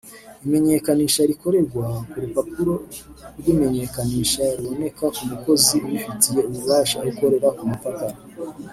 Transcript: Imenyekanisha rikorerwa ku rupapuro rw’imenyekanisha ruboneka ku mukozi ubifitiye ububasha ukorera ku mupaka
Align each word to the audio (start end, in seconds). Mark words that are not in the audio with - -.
Imenyekanisha 0.45 1.21
rikorerwa 1.29 1.85
ku 2.09 2.15
rupapuro 2.23 2.73
rw’imenyekanisha 3.39 4.43
ruboneka 4.57 5.03
ku 5.15 5.21
mukozi 5.29 5.75
ubifitiye 5.85 6.39
ububasha 6.49 6.97
ukorera 7.09 7.49
ku 7.57 7.63
mupaka 7.69 8.05